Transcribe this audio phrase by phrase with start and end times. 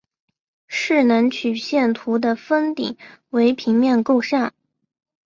[0.65, 2.97] 势能曲线图的峰顶
[3.29, 4.51] 为平面构象。